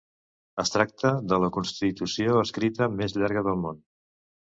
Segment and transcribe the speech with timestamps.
[0.63, 3.83] Es tracta de la constitució escrita més llarga del món.